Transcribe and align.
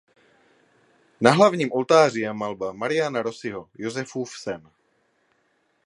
Na 1.21 1.31
hlavním 1.31 1.71
oltáři 1.73 2.19
je 2.21 2.33
malba 2.33 2.73
Mariana 2.73 3.21
Rossiho 3.21 3.69
"Josefův 3.75 4.37
sen". 4.37 4.71